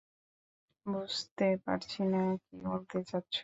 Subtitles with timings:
[0.85, 3.35] বুঝতে পারছি না কী বলতে চাচ্ছ।